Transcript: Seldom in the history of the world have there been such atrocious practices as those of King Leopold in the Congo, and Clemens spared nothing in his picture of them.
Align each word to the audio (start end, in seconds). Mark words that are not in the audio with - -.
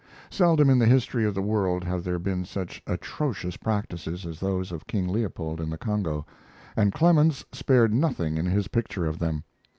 Seldom 0.31 0.67
in 0.71 0.79
the 0.79 0.87
history 0.87 1.25
of 1.25 1.35
the 1.35 1.43
world 1.43 1.83
have 1.83 2.03
there 2.03 2.17
been 2.17 2.43
such 2.43 2.81
atrocious 2.87 3.55
practices 3.55 4.25
as 4.25 4.39
those 4.39 4.71
of 4.71 4.87
King 4.87 5.07
Leopold 5.07 5.61
in 5.61 5.69
the 5.69 5.77
Congo, 5.77 6.25
and 6.75 6.91
Clemens 6.91 7.45
spared 7.51 7.93
nothing 7.93 8.35
in 8.39 8.47
his 8.47 8.67
picture 8.67 9.05
of 9.05 9.19
them. 9.19 9.43